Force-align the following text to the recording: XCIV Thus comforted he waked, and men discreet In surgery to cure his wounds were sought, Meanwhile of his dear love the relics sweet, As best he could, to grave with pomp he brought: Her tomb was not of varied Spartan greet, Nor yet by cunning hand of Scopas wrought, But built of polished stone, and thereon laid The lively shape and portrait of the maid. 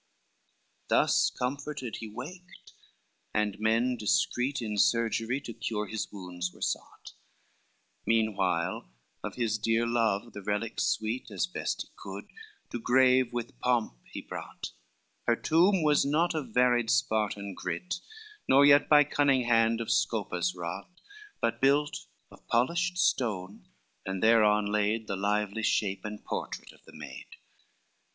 XCIV 0.01 0.87
Thus 0.87 1.29
comforted 1.29 1.97
he 1.97 2.07
waked, 2.07 2.73
and 3.35 3.59
men 3.59 3.95
discreet 3.95 4.59
In 4.59 4.75
surgery 4.75 5.39
to 5.41 5.53
cure 5.53 5.85
his 5.85 6.11
wounds 6.11 6.51
were 6.51 6.61
sought, 6.63 7.13
Meanwhile 8.07 8.89
of 9.23 9.35
his 9.35 9.59
dear 9.59 9.85
love 9.85 10.33
the 10.33 10.41
relics 10.41 10.85
sweet, 10.85 11.29
As 11.29 11.45
best 11.45 11.83
he 11.83 11.87
could, 11.95 12.25
to 12.71 12.79
grave 12.79 13.31
with 13.31 13.59
pomp 13.59 13.93
he 14.11 14.21
brought: 14.21 14.71
Her 15.27 15.35
tomb 15.35 15.83
was 15.83 16.03
not 16.03 16.33
of 16.33 16.47
varied 16.51 16.89
Spartan 16.89 17.53
greet, 17.53 17.99
Nor 18.49 18.65
yet 18.65 18.89
by 18.89 19.03
cunning 19.03 19.43
hand 19.43 19.79
of 19.79 19.91
Scopas 19.91 20.55
wrought, 20.55 20.89
But 21.39 21.61
built 21.61 22.07
of 22.31 22.47
polished 22.47 22.97
stone, 22.97 23.67
and 24.03 24.23
thereon 24.23 24.65
laid 24.65 25.05
The 25.05 25.15
lively 25.15 25.61
shape 25.61 26.03
and 26.03 26.25
portrait 26.25 26.71
of 26.71 26.83
the 26.85 26.93
maid. 26.95 27.27